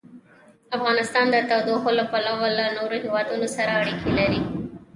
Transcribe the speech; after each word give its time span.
افغانستان 0.77 1.25
د 1.31 1.35
تودوخه 1.49 1.91
له 1.99 2.03
پلوه 2.11 2.47
له 2.57 2.65
نورو 2.77 2.95
هېوادونو 3.03 3.47
سره 3.55 3.71
اړیکې 3.81 4.11
لري. 4.19 4.41